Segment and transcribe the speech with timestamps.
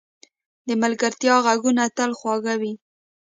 [0.67, 2.73] د ملګرتیا ږغونه تل خواږه وي.